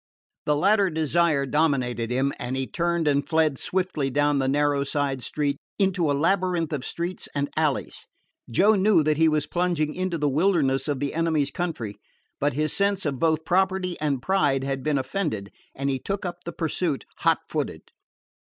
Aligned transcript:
The 0.47 0.55
latter 0.55 0.89
desire 0.89 1.45
dominated 1.45 2.09
him, 2.09 2.33
and 2.39 2.55
he 2.57 2.65
turned 2.65 3.07
and 3.07 3.23
fled 3.29 3.59
swiftly 3.59 4.09
down 4.09 4.39
the 4.39 4.47
narrow 4.47 4.83
side 4.83 5.21
street 5.21 5.57
into 5.77 6.09
a 6.09 6.13
labyrinth 6.13 6.73
of 6.73 6.83
streets 6.83 7.29
and 7.35 7.51
alleys. 7.55 8.07
Joe 8.49 8.73
knew 8.73 9.03
that 9.03 9.17
he 9.17 9.27
was 9.29 9.45
plunging 9.45 9.93
into 9.93 10.17
the 10.17 10.27
wilderness 10.27 10.87
of 10.87 10.99
the 10.99 11.13
enemy's 11.13 11.51
country, 11.51 11.99
but 12.39 12.55
his 12.55 12.73
sense 12.73 13.05
of 13.05 13.19
both 13.19 13.45
property 13.45 13.95
and 14.01 14.23
pride 14.23 14.63
had 14.63 14.81
been 14.81 14.97
offended, 14.97 15.51
and 15.75 15.87
he 15.87 15.99
took 15.99 16.25
up 16.25 16.45
the 16.45 16.51
pursuit 16.51 17.05
hot 17.17 17.37
footed. 17.47 17.91